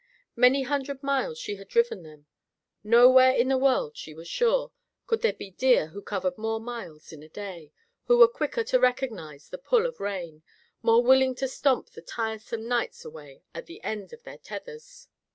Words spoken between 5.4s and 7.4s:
deer who covered more miles in a